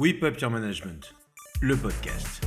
Whip 0.00 0.24
Up 0.24 0.40
Your 0.40 0.50
Management, 0.50 1.14
le 1.60 1.76
podcast. 1.76 2.40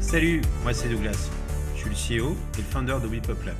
Salut, 0.00 0.40
moi 0.62 0.72
c'est 0.72 0.88
Douglas. 0.88 1.28
Je 1.74 1.92
suis 1.92 2.16
le 2.16 2.22
CEO 2.22 2.36
et 2.54 2.58
le 2.58 2.62
founder 2.62 2.98
de 3.02 3.08
Whip 3.08 3.28
Up 3.28 3.44
Labs. 3.44 3.56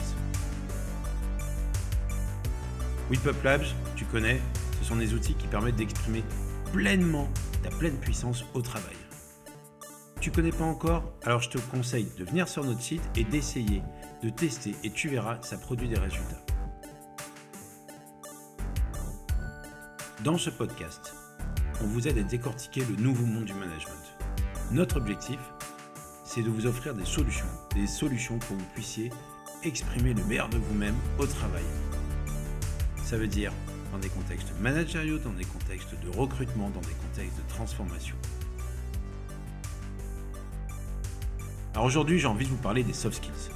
Whip 3.11 3.27
Up 3.27 3.43
Labs, 3.43 3.67
tu 3.97 4.05
connais, 4.05 4.41
ce 4.81 4.87
sont 4.87 4.95
des 4.95 5.13
outils 5.13 5.35
qui 5.35 5.49
permettent 5.49 5.75
d'exprimer 5.75 6.23
pleinement 6.73 7.29
ta 7.65 7.71
pleine 7.71 7.97
puissance 7.97 8.45
au 8.55 8.63
travail. 8.63 8.95
Tu 10.21 10.33
connais 10.33 10.51
pas 10.51 10.65
encore? 10.65 11.05
Alors 11.23 11.41
je 11.41 11.49
te 11.49 11.59
conseille 11.59 12.09
de 12.19 12.25
venir 12.25 12.49
sur 12.49 12.65
notre 12.65 12.83
site 12.83 13.03
et 13.15 13.23
d'essayer, 13.23 13.83
de 14.23 14.29
tester 14.29 14.75
et 14.83 14.91
tu 14.91 15.09
verras, 15.09 15.39
ça 15.43 15.57
produit 15.57 15.89
des 15.89 15.99
résultats. 15.99 16.43
Dans 20.25 20.37
ce 20.37 20.51
podcast, 20.51 21.15
on 21.81 21.87
vous 21.87 22.09
aide 22.09 22.19
à 22.19 22.23
décortiquer 22.23 22.85
le 22.85 22.97
nouveau 22.97 23.25
monde 23.25 23.45
du 23.45 23.55
management. 23.55 24.17
Notre 24.73 24.97
objectif, 24.97 25.39
c'est 26.25 26.43
de 26.43 26.51
vous 26.51 26.67
offrir 26.67 26.95
des 26.95 27.05
solutions, 27.05 27.47
des 27.75 27.87
solutions 27.87 28.39
pour 28.39 28.57
que 28.57 28.63
vous 28.63 28.69
puissiez 28.75 29.13
exprimer 29.63 30.15
le 30.15 30.25
meilleur 30.25 30.49
de 30.49 30.59
vous-même 30.59 30.97
au 31.19 31.27
travail. 31.27 31.65
Ça 33.05 33.17
veut 33.17 33.29
dire 33.29 33.53
dans 33.93 33.99
des 33.99 34.09
contextes 34.09 34.53
managériaux, 34.61 35.19
dans 35.19 35.33
des 35.33 35.45
contextes 35.45 35.95
de 36.03 36.09
recrutement, 36.19 36.71
dans 36.71 36.81
des 36.81 36.95
contextes 37.07 37.37
de 37.39 37.49
transformation. 37.49 38.17
Alors 41.79 41.87
aujourd'hui, 41.87 42.19
j'ai 42.19 42.27
envie 42.27 42.45
de 42.45 42.51
vous 42.51 42.57
parler 42.57 42.83
des 42.83 42.93
soft 42.93 43.19
skills. 43.19 43.53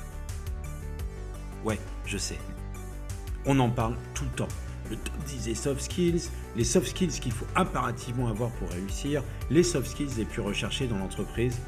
Ouais, 1.64 1.76
je 2.06 2.16
sais. 2.16 2.38
On 3.46 3.58
en 3.58 3.68
parle 3.68 3.96
tout 4.14 4.22
le 4.22 4.30
temps. 4.30 4.48
Le 4.88 4.96
top 4.96 5.16
10 5.26 5.46
des 5.46 5.56
soft 5.56 5.80
skills, 5.80 6.30
les 6.54 6.62
soft 6.62 6.86
skills 6.86 7.18
qu'il 7.18 7.32
faut 7.32 7.48
impérativement 7.56 8.28
avoir 8.28 8.50
pour 8.50 8.70
réussir, 8.70 9.24
les 9.50 9.64
soft 9.64 9.90
skills 9.90 10.14
les 10.18 10.24
plus 10.24 10.40
recherchés 10.40 10.86
dans 10.86 10.98
l'entreprise. 10.98 11.58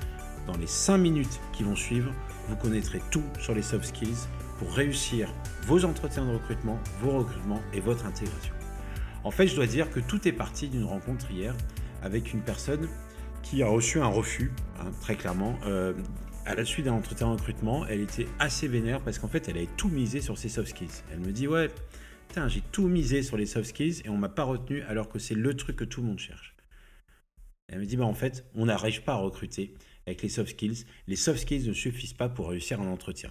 Dans 0.47 0.57
les 0.57 0.69
5 0.69 0.97
minutes 0.99 1.41
qui 1.53 1.65
vont 1.65 1.75
suivre, 1.75 2.13
vous 2.49 2.55
connaîtrez 2.55 3.03
tout 3.11 3.25
sur 3.41 3.53
les 3.53 3.63
soft 3.63 3.87
skills 3.87 4.29
pour 4.61 4.71
réussir 4.71 5.35
vos 5.67 5.85
entretiens 5.85 6.25
de 6.25 6.35
recrutement, 6.35 6.79
vos 7.01 7.19
recrutements 7.19 7.63
et 7.73 7.81
votre 7.81 8.07
intégration. 8.07 8.55
En 9.25 9.33
fait, 9.33 9.49
je 9.49 9.57
dois 9.57 9.67
dire 9.67 9.91
que 9.91 9.99
tout 9.99 10.29
est 10.29 10.33
parti 10.33 10.69
d'une 10.69 10.85
rencontre 10.85 11.29
hier 11.33 11.53
avec 12.01 12.33
une 12.33 12.43
personne 12.43 12.89
qui 13.43 13.65
a 13.65 13.67
reçu 13.67 14.01
un 14.01 14.07
refus, 14.07 14.53
hein, 14.79 14.93
très 15.01 15.17
clairement, 15.17 15.59
euh, 15.67 15.95
à 16.47 16.55
la 16.55 16.65
suite 16.65 16.85
d'un 16.87 16.93
entretien 16.93 17.29
de 17.29 17.33
recrutement, 17.33 17.87
elle 17.87 18.01
était 18.01 18.27
assez 18.39 18.69
vénère 18.69 19.01
parce 19.01 19.19
qu'en 19.19 19.29
fait, 19.29 19.49
elle 19.49 19.57
avait 19.57 19.69
tout 19.77 19.89
misé 19.89 20.21
sur 20.21 20.37
ses 20.39 20.49
soft 20.49 20.69
skills. 20.69 21.03
Elle 21.11 21.21
me 21.21 21.33
dit 21.33 21.49
Ouais, 21.49 21.71
putain, 22.29 22.49
j'ai 22.49 22.61
tout 22.61 22.89
misé 22.89 23.23
sur 23.23 23.37
les 23.37 23.47
soft 23.47 23.69
skills 23.69 24.03
et 24.05 24.09
on 24.09 24.17
m'a 24.17 24.29
pas 24.29 24.45
retenu 24.45 24.83
alors 24.83 25.09
que 25.09 25.19
c'est 25.19 25.35
le 25.35 25.55
truc 25.55 25.77
que 25.77 25.85
tout 25.85 26.01
le 26.03 26.09
monde 26.09 26.19
cherche. 26.19 26.55
Elle 27.69 27.81
me 27.81 27.87
dit 27.87 27.97
Bah, 27.97 28.05
en 28.05 28.15
fait, 28.15 28.45
on 28.55 28.67
n'arrive 28.67 29.03
pas 29.03 29.15
à 29.15 29.19
recruter 29.19 29.75
avec 30.07 30.23
les 30.23 30.29
soft 30.29 30.51
skills. 30.51 30.85
Les 31.07 31.17
soft 31.17 31.41
skills 31.41 31.67
ne 31.67 31.73
suffisent 31.73 32.13
pas 32.13 32.29
pour 32.29 32.51
réussir 32.51 32.81
un 32.81 32.89
entretien. 32.89 33.31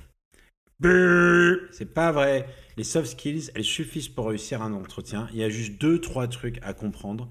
C'est 1.71 1.93
pas 1.93 2.11
vrai. 2.11 2.47
Les 2.75 2.83
soft 2.83 3.11
skills, 3.11 3.51
elles 3.55 3.63
suffisent 3.63 4.09
pour 4.09 4.27
réussir 4.27 4.61
un 4.61 4.73
entretien. 4.73 5.29
Il 5.31 5.37
y 5.37 5.43
a 5.43 5.49
juste 5.49 5.79
deux, 5.79 6.01
trois 6.01 6.27
trucs 6.27 6.59
à 6.61 6.73
comprendre 6.73 7.29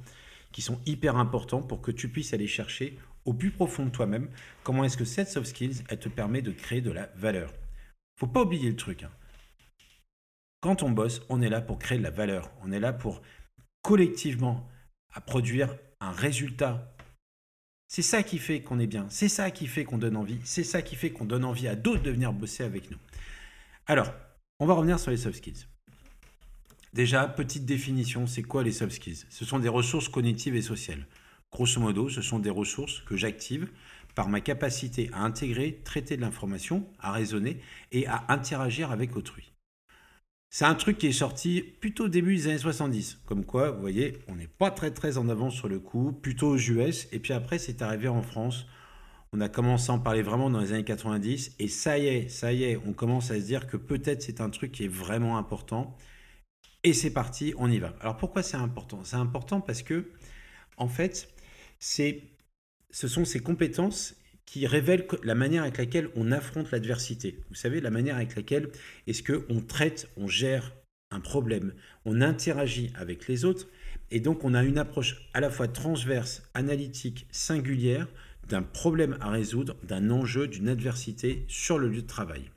qui 0.53 0.63
sont 0.63 0.81
hyper 0.87 1.17
importants 1.17 1.63
pour 1.63 1.83
que 1.83 1.91
tu 1.91 2.09
puisses 2.09 2.33
aller 2.33 2.47
chercher 2.47 2.99
au 3.25 3.33
plus 3.33 3.51
profond 3.51 3.87
de 3.87 3.91
toi-même, 3.91 4.29
comment 4.63 4.85
est-ce 4.85 4.97
que 4.97 5.05
cette 5.05 5.29
soft 5.29 5.49
skills, 5.49 5.85
te 5.85 6.09
permet 6.09 6.43
de 6.43 6.53
créer 6.53 6.81
de 6.81 6.91
la 6.91 7.07
valeur. 7.17 7.53
Faut 8.19 8.27
pas 8.27 8.43
oublier 8.43 8.69
le 8.69 8.77
truc. 8.77 9.05
Hein. 9.05 9.11
Quand 10.61 10.83
on 10.83 10.91
bosse, 10.91 11.23
on 11.29 11.43
est 11.43 11.49
là 11.49 11.61
pour 11.61 11.79
créer 11.79 11.99
de 11.99 12.03
la 12.03 12.11
valeur. 12.11 12.51
On 12.63 12.71
est 12.71 12.81
là 12.81 12.93
pour 12.93 13.23
collectivement 13.83 14.69
à 15.13 15.21
produire 15.21 15.77
un 16.01 16.13
résultat. 16.13 16.95
C'est 17.89 18.03
ça 18.03 18.23
qui 18.23 18.39
fait 18.39 18.63
qu'on 18.63 18.79
est 18.79 18.87
bien. 18.87 19.07
C'est 19.11 19.29
ça 19.29 19.51
qui 19.51 19.67
fait 19.67 19.85
qu'on 19.85 19.99
donne 19.99 20.17
envie. 20.17 20.39
C'est 20.45 20.65
ça 20.65 20.81
qui 20.81 20.97
fait 20.97 21.11
qu'on 21.11 21.25
donne 21.25 21.45
envie 21.45 21.69
à 21.69 21.75
d'autres 21.75 22.03
de 22.03 22.11
venir 22.11 22.33
bosser 22.33 22.63
avec 22.63 22.91
nous. 22.91 22.99
Alors, 23.87 24.13
on 24.61 24.67
va 24.67 24.75
revenir 24.75 24.99
sur 24.99 25.11
les 25.11 25.17
soft 25.17 25.37
skills. 25.37 25.67
Déjà, 26.93 27.27
petite 27.27 27.65
définition, 27.65 28.27
c'est 28.27 28.43
quoi 28.43 28.63
les 28.63 28.73
soft 28.73 28.93
skills? 28.93 29.25
Ce 29.31 29.45
sont 29.45 29.59
des 29.59 29.69
ressources 29.69 30.09
cognitives 30.09 30.55
et 30.55 30.63
sociales. 30.63 31.07
Grosso 31.53 31.81
modo, 31.81 32.09
ce 32.09 32.23
sont 32.23 32.39
des 32.39 32.51
ressources 32.51 33.01
que 33.01 33.17
j'active 33.17 33.69
par 34.15 34.29
ma 34.29 34.41
capacité 34.41 35.11
à 35.13 35.23
intégrer, 35.23 35.81
traiter 35.85 36.17
de 36.17 36.23
l'information, 36.23 36.87
à 36.99 37.13
raisonner 37.13 37.61
et 37.93 38.07
à 38.07 38.25
interagir 38.29 38.91
avec 38.91 39.17
autrui. 39.17 39.53
C'est 40.49 40.65
un 40.65 40.75
truc 40.75 40.99
qui 40.99 41.07
est 41.07 41.13
sorti 41.13 41.63
plutôt 41.63 42.05
au 42.05 42.09
début 42.09 42.37
des 42.37 42.49
années 42.49 42.59
70. 42.59 43.21
Comme 43.25 43.45
quoi, 43.45 43.71
vous 43.71 43.81
voyez, 43.81 44.19
on 44.29 44.35
n'est 44.35 44.47
pas 44.47 44.71
très 44.71 44.91
très 44.91 45.17
en 45.17 45.29
avance 45.31 45.55
sur 45.55 45.69
le 45.69 45.79
coup, 45.79 46.13
plutôt 46.13 46.49
aux 46.49 46.59
US. 46.59 47.09
Et 47.13 47.19
puis 47.19 47.33
après, 47.33 47.59
c'est 47.59 47.81
arrivé 47.81 48.09
en 48.09 48.23
France. 48.23 48.67
On 49.33 49.41
a 49.41 49.49
commencé 49.49 49.91
à 49.91 49.95
en 49.95 49.99
parler 49.99 50.21
vraiment 50.21 50.51
dans 50.51 50.61
les 50.61 50.73
années 50.73 50.85
90. 50.85 51.57
Et 51.59 51.69
ça 51.69 51.99
y 51.99 52.07
est, 52.07 52.29
ça 52.29 52.53
y 52.53 52.65
est, 52.65 52.77
on 52.87 52.93
commence 52.93 53.31
à 53.31 53.41
se 53.41 53.47
dire 53.47 53.67
que 53.67 53.79
peut-être 53.79 54.23
c'est 54.23 54.43
un 54.43 54.51
truc 54.51 54.73
qui 54.73 54.85
est 54.85 54.93
vraiment 54.93 55.39
important. 55.39 55.97
Et 56.85 56.93
c'est 56.93 57.13
parti, 57.13 57.55
on 57.57 57.71
y 57.71 57.79
va. 57.79 57.95
Alors 58.01 58.19
pourquoi 58.19 58.43
c'est 58.43 58.59
important? 58.59 59.05
C'est 59.05 59.17
important 59.17 59.63
parce 59.63 59.83
que, 59.83 60.11
en 60.77 60.89
fait, 60.89 61.33
ce 61.83 63.09
sont 63.09 63.25
ces 63.25 63.41
compétences 63.41 64.15
qui 64.47 64.67
révèlent 64.67 65.07
la 65.25 65.35
manière 65.35 65.63
avec 65.63 65.79
laquelle 65.79 66.11
on 66.15 66.31
affronte 66.31 66.71
l'adversité. 66.71 67.41
Vous 67.49 67.55
savez, 67.55 67.81
la 67.81 67.91
manière 67.91 68.17
avec 68.17 68.37
laquelle 68.37 68.71
est-ce 69.07 69.23
qu'on 69.23 69.61
traite, 69.61 70.09
on 70.17 70.29
gère 70.29 70.73
un 71.11 71.21
problème, 71.21 71.75
on 72.05 72.21
interagit 72.21 72.93
avec 72.95 73.29
les 73.29 73.45
autres, 73.45 73.69
et 74.11 74.21
donc 74.21 74.45
on 74.45 74.55
a 74.55 74.63
une 74.63 74.79
approche 74.79 75.29
à 75.35 75.41
la 75.41 75.51
fois 75.51 75.69
transverse, 75.69 76.43
analytique, 76.55 77.27
singulière 77.31 78.09
d'un 78.49 78.63
problème 78.63 79.17
à 79.21 79.31
résoudre, 79.31 79.77
d'un 79.83 80.11
enjeu, 80.11 80.49
d'une 80.49 80.69
adversité 80.69 81.45
sur 81.49 81.79
le 81.79 81.89
lieu 81.89 82.03
de 82.03 82.07
travail. 82.07 82.51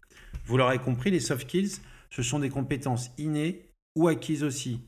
Vous 0.46 0.58
l'aurez 0.58 0.80
compris, 0.80 1.12
les 1.12 1.20
soft 1.20 1.48
skills, 1.48 1.80
ce 2.10 2.22
sont 2.22 2.40
des 2.40 2.50
compétences 2.50 3.12
innées 3.18 3.70
ou 3.96 4.08
acquises 4.08 4.44
aussi. 4.44 4.82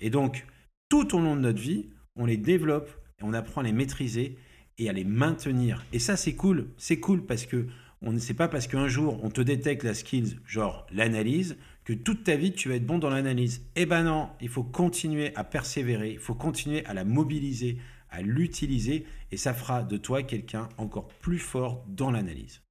Et 0.00 0.10
donc, 0.10 0.46
tout 0.88 1.14
au 1.16 1.20
long 1.20 1.36
de 1.36 1.40
notre 1.40 1.60
vie, 1.60 1.90
on 2.16 2.26
les 2.26 2.36
développe, 2.36 2.90
on 3.22 3.32
apprend 3.32 3.60
à 3.60 3.64
les 3.64 3.72
maîtriser 3.72 4.36
et 4.78 4.88
à 4.88 4.92
les 4.92 5.04
maintenir. 5.04 5.84
Et 5.92 5.98
ça, 5.98 6.16
c'est 6.16 6.34
cool. 6.34 6.68
C'est 6.76 7.00
cool 7.00 7.26
parce 7.26 7.46
que 7.46 7.66
on 8.02 8.12
ne 8.12 8.18
sait 8.18 8.34
pas 8.34 8.48
parce 8.48 8.66
qu'un 8.66 8.88
jour 8.88 9.22
on 9.22 9.30
te 9.30 9.40
détecte 9.40 9.84
la 9.84 9.94
skills, 9.94 10.38
genre 10.46 10.86
l'analyse, 10.90 11.58
que 11.84 11.92
toute 11.92 12.24
ta 12.24 12.36
vie 12.36 12.52
tu 12.52 12.68
vas 12.68 12.76
être 12.76 12.86
bon 12.86 12.98
dans 12.98 13.10
l'analyse. 13.10 13.62
Eh 13.76 13.84
ben 13.84 14.04
non, 14.04 14.30
il 14.40 14.48
faut 14.48 14.62
continuer 14.62 15.34
à 15.36 15.44
persévérer, 15.44 16.12
il 16.12 16.18
faut 16.18 16.34
continuer 16.34 16.84
à 16.86 16.94
la 16.94 17.04
mobiliser, 17.04 17.78
à 18.08 18.22
l'utiliser, 18.22 19.04
et 19.30 19.36
ça 19.36 19.52
fera 19.52 19.82
de 19.82 19.96
toi 19.96 20.22
quelqu'un 20.22 20.68
encore 20.78 21.08
plus 21.08 21.38
fort 21.38 21.84
dans 21.88 22.10
l'analyse. 22.10 22.62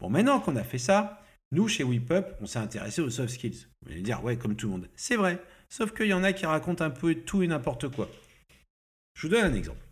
Bon, 0.00 0.10
maintenant 0.10 0.40
qu'on 0.40 0.56
a 0.56 0.64
fait 0.64 0.78
ça, 0.78 1.22
nous 1.52 1.68
chez 1.68 1.84
WePup, 1.84 2.24
on 2.40 2.46
s'est 2.46 2.58
intéressé 2.58 3.00
aux 3.00 3.10
soft 3.10 3.34
skills. 3.34 3.68
Vous 3.82 3.92
allez 3.92 4.02
dire, 4.02 4.24
ouais, 4.24 4.36
comme 4.36 4.56
tout 4.56 4.66
le 4.66 4.72
monde. 4.72 4.88
C'est 4.96 5.16
vrai, 5.16 5.40
sauf 5.68 5.92
qu'il 5.92 6.06
y 6.06 6.14
en 6.14 6.24
a 6.24 6.32
qui 6.32 6.46
racontent 6.46 6.84
un 6.84 6.90
peu 6.90 7.14
tout 7.14 7.42
et 7.42 7.46
n'importe 7.46 7.88
quoi. 7.94 8.08
Je 9.14 9.26
vous 9.26 9.28
donne 9.28 9.44
un 9.44 9.54
exemple. 9.54 9.86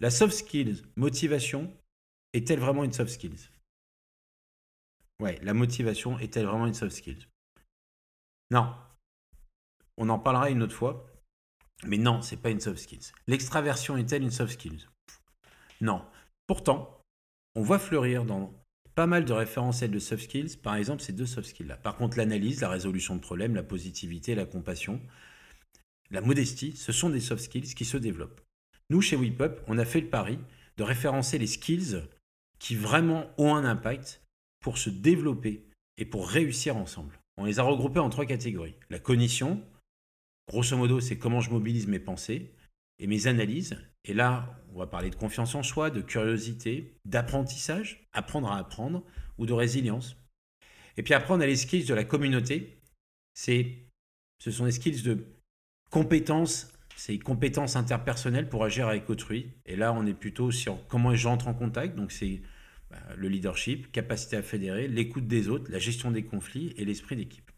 La 0.00 0.10
soft 0.10 0.34
skills, 0.34 0.82
motivation, 0.96 1.72
est-elle 2.32 2.60
vraiment 2.60 2.84
une 2.84 2.92
soft 2.92 3.10
skills? 3.10 3.50
Ouais, 5.20 5.38
la 5.42 5.54
motivation 5.54 6.18
est-elle 6.18 6.46
vraiment 6.46 6.66
une 6.66 6.74
soft 6.74 6.94
skills? 6.94 7.26
Non. 8.50 8.74
On 9.96 10.08
en 10.08 10.18
parlera 10.18 10.50
une 10.50 10.62
autre 10.62 10.74
fois. 10.74 11.10
Mais 11.84 11.98
non, 11.98 12.22
c'est 12.22 12.36
pas 12.36 12.50
une 12.50 12.60
soft 12.60 12.78
skills. 12.78 13.12
L'extraversion 13.26 13.96
est-elle 13.96 14.22
une 14.22 14.30
soft 14.30 14.52
skills? 14.54 14.86
Non. 15.80 16.04
Pourtant, 16.46 17.00
on 17.54 17.62
voit 17.62 17.78
fleurir 17.78 18.24
dans 18.24 18.52
pas 18.94 19.06
mal 19.06 19.24
de 19.24 19.32
référentiels 19.32 19.90
de 19.90 19.98
soft 19.98 20.24
skills, 20.24 20.56
par 20.56 20.74
exemple, 20.74 21.02
ces 21.02 21.12
deux 21.12 21.26
soft 21.26 21.48
skills-là. 21.48 21.76
Par 21.76 21.96
contre, 21.96 22.16
l'analyse, 22.16 22.60
la 22.60 22.70
résolution 22.70 23.14
de 23.14 23.20
problèmes, 23.20 23.54
la 23.54 23.62
positivité, 23.62 24.34
la 24.34 24.46
compassion, 24.46 25.00
la 26.10 26.20
modestie, 26.20 26.76
ce 26.76 26.92
sont 26.92 27.10
des 27.10 27.20
soft 27.20 27.44
skills 27.44 27.74
qui 27.74 27.84
se 27.84 27.96
développent. 27.96 28.40
Nous, 28.90 29.00
chez 29.00 29.16
WePup, 29.16 29.60
on 29.66 29.78
a 29.78 29.84
fait 29.84 30.00
le 30.00 30.08
pari 30.08 30.38
de 30.76 30.82
référencer 30.82 31.38
les 31.38 31.46
skills 31.46 32.02
qui 32.58 32.74
vraiment 32.74 33.26
ont 33.38 33.54
un 33.54 33.64
impact 33.64 34.22
pour 34.60 34.78
se 34.78 34.90
développer 34.90 35.68
et 35.98 36.04
pour 36.04 36.28
réussir 36.28 36.76
ensemble. 36.76 37.18
On 37.36 37.44
les 37.44 37.58
a 37.58 37.62
regroupés 37.62 37.98
en 37.98 38.10
trois 38.10 38.26
catégories. 38.26 38.76
La 38.90 38.98
cognition, 38.98 39.62
grosso 40.48 40.76
modo, 40.76 41.00
c'est 41.00 41.18
comment 41.18 41.40
je 41.40 41.50
mobilise 41.50 41.86
mes 41.86 41.98
pensées 41.98 42.54
et 42.98 43.06
mes 43.06 43.26
analyses. 43.26 43.76
Et 44.04 44.14
là, 44.14 44.62
on 44.72 44.78
va 44.78 44.86
parler 44.86 45.10
de 45.10 45.16
confiance 45.16 45.54
en 45.54 45.62
soi, 45.62 45.90
de 45.90 46.00
curiosité, 46.00 46.98
d'apprentissage, 47.04 48.06
apprendre 48.12 48.50
à 48.50 48.58
apprendre, 48.58 49.04
ou 49.38 49.46
de 49.46 49.52
résilience. 49.52 50.16
Et 50.96 51.02
puis 51.02 51.12
après, 51.12 51.34
on 51.34 51.40
a 51.40 51.46
les 51.46 51.56
skills 51.56 51.84
de 51.84 51.94
la 51.94 52.04
communauté. 52.04 52.80
C'est, 53.34 53.86
ce 54.42 54.50
sont 54.50 54.64
les 54.64 54.72
skills 54.72 55.02
de 55.02 55.26
compétences 55.90 56.72
c'est 56.96 57.18
compétences 57.18 57.76
interpersonnelles 57.76 58.48
pour 58.48 58.64
agir 58.64 58.88
avec 58.88 59.08
autrui. 59.10 59.50
Et 59.66 59.76
là, 59.76 59.92
on 59.92 60.06
est 60.06 60.14
plutôt 60.14 60.50
sur 60.50 60.84
comment 60.88 61.14
j'entre 61.14 61.46
en 61.46 61.54
contact. 61.54 61.94
Donc, 61.94 62.10
c'est 62.10 62.40
bah, 62.90 62.96
le 63.16 63.28
leadership, 63.28 63.92
capacité 63.92 64.36
à 64.36 64.42
fédérer, 64.42 64.88
l'écoute 64.88 65.28
des 65.28 65.48
autres, 65.48 65.70
la 65.70 65.78
gestion 65.78 66.10
des 66.10 66.24
conflits 66.24 66.72
et 66.78 66.86
l'esprit 66.86 67.14
d'équipe. 67.14 67.50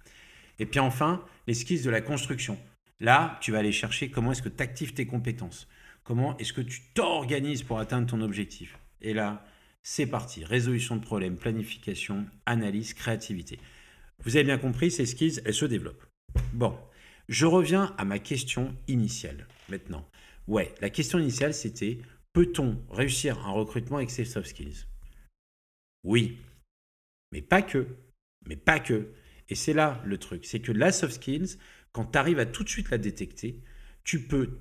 Et 0.58 0.66
puis 0.66 0.80
enfin, 0.80 1.24
les 1.46 1.54
skills 1.54 1.82
de 1.82 1.90
la 1.90 2.00
construction. 2.00 2.58
Là, 2.98 3.38
tu 3.40 3.52
vas 3.52 3.58
aller 3.58 3.70
chercher 3.70 4.10
comment 4.10 4.32
est-ce 4.32 4.42
que 4.42 4.48
tu 4.48 4.60
actives 4.62 4.92
tes 4.92 5.06
compétences. 5.06 5.68
Comment 6.02 6.36
est-ce 6.38 6.52
que 6.52 6.60
tu 6.60 6.82
t'organises 6.94 7.62
pour 7.62 7.78
atteindre 7.78 8.08
ton 8.08 8.20
objectif. 8.22 8.76
Et 9.00 9.14
là, 9.14 9.44
c'est 9.82 10.06
parti. 10.06 10.44
Résolution 10.44 10.96
de 10.96 11.02
problèmes, 11.02 11.36
planification, 11.36 12.26
analyse, 12.44 12.92
créativité. 12.92 13.60
Vous 14.24 14.34
avez 14.34 14.44
bien 14.44 14.58
compris, 14.58 14.90
ces 14.90 15.06
skills, 15.06 15.40
elles 15.44 15.54
se 15.54 15.64
développent. 15.64 16.04
Bon, 16.52 16.76
je 17.28 17.46
reviens 17.46 17.94
à 17.98 18.04
ma 18.04 18.18
question 18.18 18.74
initiale 18.86 19.46
maintenant. 19.68 20.08
Ouais, 20.46 20.74
la 20.80 20.90
question 20.90 21.18
initiale, 21.18 21.54
c'était 21.54 21.98
peut-on 22.32 22.78
réussir 22.90 23.46
un 23.46 23.50
recrutement 23.50 23.98
avec 23.98 24.10
ces 24.10 24.24
soft 24.24 24.48
skills? 24.48 24.86
Oui, 26.04 26.38
mais 27.32 27.42
pas 27.42 27.62
que. 27.62 27.86
Mais 28.46 28.56
pas 28.56 28.80
que. 28.80 29.12
Et 29.48 29.54
c'est 29.54 29.74
là 29.74 30.02
le 30.04 30.18
truc, 30.18 30.46
c'est 30.46 30.60
que 30.60 30.72
la 30.72 30.92
soft 30.92 31.14
skills, 31.14 31.58
quand 31.92 32.06
tu 32.06 32.18
arrives 32.18 32.38
à 32.38 32.46
tout 32.46 32.64
de 32.64 32.68
suite 32.68 32.90
la 32.90 32.98
détecter, 32.98 33.62
tu 34.04 34.22
peux 34.22 34.58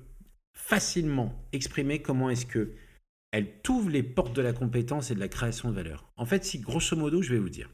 facilement 0.54 1.48
exprimer 1.52 2.02
comment 2.02 2.30
est-ce 2.30 2.46
que 2.46 2.74
elle 3.30 3.60
t'ouvre 3.60 3.90
les 3.90 4.02
portes 4.02 4.34
de 4.34 4.42
la 4.42 4.52
compétence 4.52 5.10
et 5.10 5.14
de 5.14 5.20
la 5.20 5.28
création 5.28 5.70
de 5.70 5.74
valeur. 5.74 6.10
En 6.16 6.24
fait, 6.24 6.44
si 6.44 6.60
grosso 6.60 6.96
modo, 6.96 7.20
je 7.20 7.32
vais 7.32 7.38
vous 7.38 7.50
dire, 7.50 7.70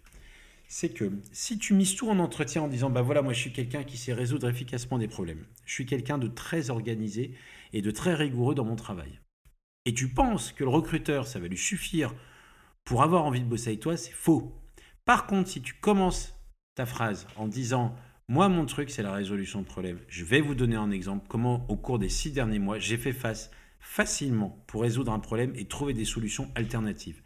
c'est 0.69 0.91
que 0.91 1.11
si 1.33 1.59
tu 1.59 1.75
mises 1.75 1.95
tout 1.95 2.09
en 2.09 2.19
entretien 2.19 2.63
en 2.63 2.69
disant 2.69 2.91
bah 2.91 3.03
voilà 3.03 3.23
moi 3.23 3.33
je 3.33 3.41
suis 3.41 3.53
quelqu'un 3.53 3.85
qui 3.85 3.97
sait 3.97 4.13
résoudre 4.13 4.49
efficacement 4.49 4.99
des 4.99 5.09
problèmes, 5.09 5.45
je 5.65 5.73
suis 5.73 5.87
quelqu'un 5.87 6.19
de 6.19 6.29
très 6.29 6.71
organisé 6.71 7.35
et 7.73 7.83
de 7.83 7.91
très 7.91 8.15
rigoureux 8.15 8.55
dans 8.55 8.65
mon 8.65 8.77
travail. 8.77 9.21
Et 9.85 9.95
tu 9.95 10.09
penses 10.09 10.53
que 10.53 10.65
le 10.65 10.71
recruteur 10.71 11.27
ça 11.27 11.39
va 11.39 11.49
lui 11.49 11.59
suffire 11.59 12.15
pour 12.85 13.03
avoir 13.03 13.25
envie 13.25 13.41
de 13.41 13.47
bosser 13.47 13.69
avec 13.69 13.81
toi, 13.81 13.97
c'est 13.97 14.13
faux. 14.13 14.53
Par 15.05 15.27
contre, 15.27 15.49
si 15.49 15.63
tu 15.63 15.75
commences 15.75 16.35
ta 16.75 16.87
phrase 16.87 17.27
en 17.37 17.47
disant 17.47 17.95
moi 18.29 18.49
mon 18.49 18.65
truc 18.67 18.91
c'est 18.91 19.03
la 19.03 19.13
résolution 19.13 19.61
de 19.61 19.67
problèmes, 19.67 20.01
je 20.09 20.25
vais 20.25 20.41
vous 20.41 20.55
donner 20.55 20.77
un 20.77 20.91
exemple 20.91 21.27
comment 21.29 21.67
au 21.69 21.77
cours 21.77 21.99
des 21.99 22.09
six 22.09 22.33
derniers 22.33 22.59
mois 22.59 22.79
j'ai 22.79 22.97
fait 22.97 23.13
face 23.13 23.51
facilement 23.81 24.65
pour 24.67 24.83
résoudre 24.83 25.13
un 25.13 25.21
problème 25.21 25.53
et 25.57 25.67
trouver 25.67 25.93
des 25.93 26.07
solutions 26.07 26.51
alternatives. 26.55 27.23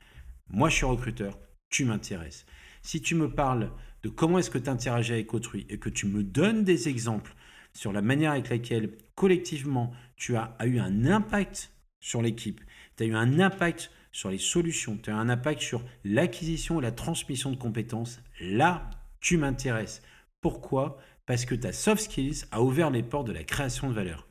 Moi 0.49 0.69
je 0.69 0.77
suis 0.77 0.87
recruteur, 0.87 1.39
tu 1.71 1.85
m'intéresses 1.85 2.45
si 2.83 3.01
tu 3.01 3.15
me 3.15 3.31
parles 3.31 3.71
de 4.03 4.09
comment 4.09 4.39
est-ce 4.39 4.51
que 4.51 4.59
tu 4.59 4.71
interagis 4.71 5.13
avec 5.13 5.35
autrui 5.35 5.67
et 5.69 5.79
que 5.79 5.89
tu 5.89 6.07
me 6.07 6.23
donnes 6.23 6.65
des 6.65 6.89
exemples 6.89 7.35
sur 7.73 7.93
la 7.93 8.03
manière 8.03 8.33
avec 8.33 8.49
laquelle 8.49 8.91
collectivement 9.15 9.93
tu 10.17 10.37
as, 10.37 10.57
eu 10.65 10.79
un 10.79 11.07
impact 11.07 11.73
sur 12.01 12.23
l'équipe, 12.23 12.61
tu 12.97 13.05
as 13.05 13.07
eu 13.07 13.15
un 13.15 13.41
impact 13.41 13.91
sur 14.13 14.31
les 14.31 14.39
solutions, 14.39 14.97
tu 14.97 15.11
as 15.11 15.17
un 15.17 15.29
impact 15.29 15.61
sur 15.61 15.83
l'acquisition 16.05 16.79
et 16.81 16.83
la 16.83 16.93
transmission 16.93 17.51
de 17.51 17.57
compétences, 17.57 18.21
là, 18.41 18.89
tu 19.21 19.37
m'intéresses. 19.37 20.03
Pourquoi? 20.41 20.99
Parce 21.27 21.45
que 21.45 21.55
ta 21.55 21.73
soft 21.73 22.05
skills 22.05 22.45
a 22.51 22.63
ouvert 22.63 22.91
les 22.91 23.03
portes 23.03 23.27
de 23.27 23.33
la 23.33 23.45
création 23.45 23.89
de 23.89 23.95
valeur. 23.95 24.27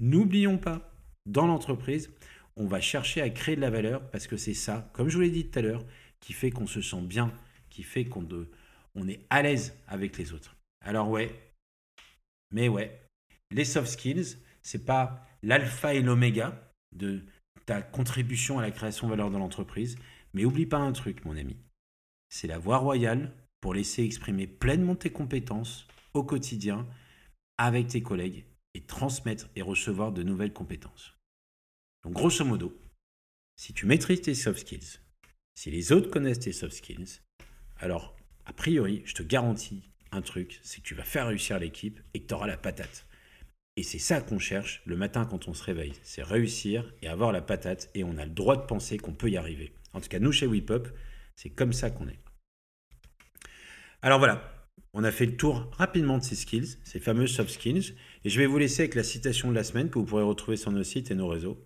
N'oublions 0.00 0.58
pas, 0.58 0.92
dans 1.26 1.46
l'entreprise, 1.46 2.10
on 2.56 2.66
va 2.66 2.80
chercher 2.80 3.22
à 3.22 3.30
créer 3.30 3.56
de 3.56 3.60
la 3.60 3.70
valeur 3.70 4.10
parce 4.10 4.26
que 4.26 4.36
c'est 4.36 4.54
ça, 4.54 4.90
comme 4.92 5.08
je 5.08 5.16
vous 5.16 5.22
l'ai 5.22 5.30
dit 5.30 5.46
tout 5.46 5.58
à 5.58 5.62
l'heure, 5.62 5.84
qui 6.20 6.32
fait 6.32 6.50
qu'on 6.50 6.66
se 6.66 6.80
sent 6.80 7.02
bien 7.02 7.32
qui 7.72 7.82
fait 7.82 8.04
qu'on 8.04 8.28
on 8.94 9.08
est 9.08 9.24
à 9.30 9.42
l'aise 9.42 9.74
avec 9.86 10.18
les 10.18 10.32
autres. 10.32 10.56
Alors 10.82 11.08
ouais, 11.08 11.34
mais 12.50 12.68
ouais, 12.68 13.00
les 13.50 13.64
soft 13.64 13.88
skills, 13.88 14.36
c'est 14.62 14.84
pas 14.84 15.26
l'alpha 15.42 15.94
et 15.94 16.02
l'oméga 16.02 16.70
de 16.94 17.24
ta 17.64 17.80
contribution 17.80 18.58
à 18.58 18.62
la 18.62 18.70
création 18.70 19.06
de 19.06 19.12
valeur 19.12 19.30
de 19.30 19.38
l'entreprise, 19.38 19.96
mais 20.34 20.44
oublie 20.44 20.66
pas 20.66 20.78
un 20.78 20.92
truc, 20.92 21.24
mon 21.24 21.36
ami. 21.36 21.56
C'est 22.28 22.46
la 22.46 22.58
voie 22.58 22.76
royale 22.76 23.32
pour 23.60 23.72
laisser 23.72 24.02
exprimer 24.02 24.46
pleinement 24.46 24.94
tes 24.94 25.10
compétences 25.10 25.86
au 26.12 26.24
quotidien 26.24 26.86
avec 27.56 27.86
tes 27.86 28.02
collègues 28.02 28.44
et 28.74 28.82
transmettre 28.82 29.48
et 29.56 29.62
recevoir 29.62 30.12
de 30.12 30.22
nouvelles 30.22 30.52
compétences. 30.52 31.16
Donc 32.04 32.12
grosso 32.12 32.44
modo, 32.44 32.76
si 33.56 33.72
tu 33.72 33.86
maîtrises 33.86 34.22
tes 34.22 34.34
soft 34.34 34.60
skills, 34.60 34.98
si 35.54 35.70
les 35.70 35.92
autres 35.92 36.10
connaissent 36.10 36.40
tes 36.40 36.52
soft 36.52 36.74
skills, 36.74 37.20
alors, 37.82 38.14
a 38.46 38.52
priori, 38.52 39.02
je 39.04 39.14
te 39.14 39.24
garantis 39.24 39.82
un 40.12 40.22
truc, 40.22 40.60
c'est 40.62 40.80
que 40.80 40.86
tu 40.86 40.94
vas 40.94 41.02
faire 41.02 41.26
réussir 41.26 41.58
l'équipe 41.58 41.98
et 42.14 42.22
que 42.22 42.28
tu 42.28 42.34
auras 42.34 42.46
la 42.46 42.56
patate. 42.56 43.06
Et 43.76 43.82
c'est 43.82 43.98
ça 43.98 44.20
qu'on 44.20 44.38
cherche 44.38 44.82
le 44.84 44.96
matin 44.96 45.24
quand 45.24 45.48
on 45.48 45.54
se 45.54 45.64
réveille. 45.64 45.94
C'est 46.04 46.22
réussir 46.22 46.94
et 47.02 47.08
avoir 47.08 47.32
la 47.32 47.42
patate 47.42 47.90
et 47.94 48.04
on 48.04 48.18
a 48.18 48.24
le 48.24 48.30
droit 48.30 48.56
de 48.56 48.66
penser 48.66 48.98
qu'on 48.98 49.14
peut 49.14 49.30
y 49.30 49.36
arriver. 49.36 49.74
En 49.94 50.00
tout 50.00 50.08
cas, 50.08 50.20
nous 50.20 50.30
chez 50.30 50.46
WePop, 50.46 50.88
c'est 51.34 51.50
comme 51.50 51.72
ça 51.72 51.90
qu'on 51.90 52.06
est. 52.06 52.20
Alors 54.00 54.20
voilà, 54.20 54.64
on 54.92 55.02
a 55.02 55.10
fait 55.10 55.26
le 55.26 55.36
tour 55.36 55.68
rapidement 55.72 56.18
de 56.18 56.22
ces 56.22 56.36
skills, 56.36 56.76
ces 56.84 57.00
fameux 57.00 57.26
soft 57.26 57.50
skills. 57.50 57.96
Et 58.24 58.30
je 58.30 58.38
vais 58.38 58.46
vous 58.46 58.58
laisser 58.58 58.82
avec 58.82 58.94
la 58.94 59.02
citation 59.02 59.50
de 59.50 59.56
la 59.56 59.64
semaine 59.64 59.90
que 59.90 59.98
vous 59.98 60.04
pourrez 60.04 60.22
retrouver 60.22 60.56
sur 60.56 60.70
nos 60.70 60.84
sites 60.84 61.10
et 61.10 61.16
nos 61.16 61.28
réseaux, 61.28 61.60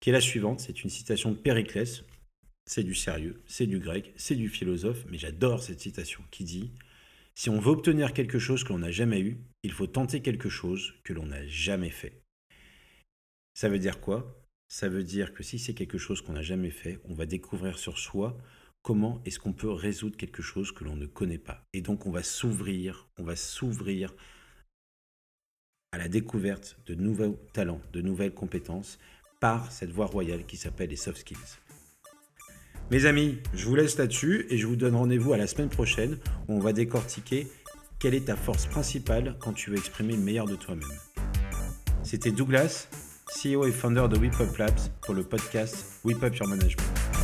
qui 0.00 0.10
est 0.10 0.12
la 0.12 0.20
suivante. 0.20 0.60
C'est 0.60 0.84
une 0.84 0.90
citation 0.90 1.30
de 1.30 1.36
Périclès, 1.36 2.04
c'est 2.66 2.82
du 2.82 2.94
sérieux, 2.94 3.42
c'est 3.46 3.66
du 3.66 3.78
grec, 3.78 4.12
c'est 4.16 4.34
du 4.34 4.48
philosophe, 4.48 5.04
mais 5.08 5.18
j'adore 5.18 5.62
cette 5.62 5.80
citation 5.80 6.22
qui 6.30 6.44
dit 6.44 6.72
Si 7.34 7.48
on 7.48 7.60
veut 7.60 7.70
obtenir 7.70 8.12
quelque 8.12 8.38
chose 8.38 8.64
que 8.64 8.72
l'on 8.72 8.80
n'a 8.80 8.90
jamais 8.90 9.20
eu, 9.20 9.38
il 9.62 9.72
faut 9.72 9.86
tenter 9.86 10.20
quelque 10.20 10.48
chose 10.48 10.94
que 11.04 11.12
l'on 11.12 11.26
n'a 11.26 11.46
jamais 11.46 11.90
fait. 11.90 12.22
Ça 13.54 13.68
veut 13.68 13.78
dire 13.78 14.00
quoi? 14.00 14.42
Ça 14.68 14.88
veut 14.88 15.04
dire 15.04 15.32
que 15.32 15.42
si 15.42 15.58
c'est 15.58 15.74
quelque 15.74 15.98
chose 15.98 16.20
qu'on 16.20 16.32
n'a 16.32 16.42
jamais 16.42 16.70
fait, 16.70 16.98
on 17.04 17.14
va 17.14 17.24
découvrir 17.24 17.78
sur 17.78 17.98
soi 17.98 18.36
comment 18.82 19.20
est-ce 19.24 19.38
qu'on 19.38 19.52
peut 19.52 19.70
résoudre 19.70 20.16
quelque 20.16 20.42
chose 20.42 20.72
que 20.72 20.84
l'on 20.84 20.96
ne 20.96 21.06
connaît 21.06 21.38
pas. 21.38 21.64
Et 21.72 21.80
donc 21.80 22.06
on 22.06 22.10
va 22.10 22.22
s'ouvrir, 22.22 23.08
on 23.16 23.24
va 23.24 23.36
s'ouvrir 23.36 24.12
à 25.92 25.98
la 25.98 26.08
découverte 26.08 26.78
de 26.86 26.94
nouveaux 26.94 27.38
talents, 27.52 27.80
de 27.92 28.00
nouvelles 28.00 28.34
compétences 28.34 28.98
par 29.40 29.70
cette 29.72 29.90
voie 29.90 30.06
royale 30.06 30.46
qui 30.46 30.56
s'appelle 30.56 30.90
les 30.90 30.96
soft 30.96 31.18
skills. 31.18 31.65
Mes 32.92 33.04
amis, 33.04 33.38
je 33.52 33.66
vous 33.66 33.74
laisse 33.74 33.98
là-dessus 33.98 34.46
et 34.48 34.58
je 34.58 34.66
vous 34.66 34.76
donne 34.76 34.94
rendez-vous 34.94 35.32
à 35.32 35.36
la 35.36 35.48
semaine 35.48 35.68
prochaine 35.68 36.18
où 36.46 36.54
on 36.54 36.60
va 36.60 36.72
décortiquer 36.72 37.48
quelle 37.98 38.14
est 38.14 38.26
ta 38.26 38.36
force 38.36 38.66
principale 38.66 39.34
quand 39.40 39.52
tu 39.52 39.70
veux 39.70 39.76
exprimer 39.76 40.12
le 40.12 40.22
meilleur 40.22 40.46
de 40.46 40.54
toi-même. 40.54 40.86
C'était 42.04 42.30
Douglas, 42.30 42.88
CEO 43.26 43.66
et 43.66 43.72
founder 43.72 44.06
de 44.08 44.16
WePub 44.16 44.56
Labs 44.56 44.78
pour 45.02 45.14
le 45.14 45.24
podcast 45.24 46.00
WePub 46.04 46.32
Your 46.36 46.46
Management. 46.46 47.15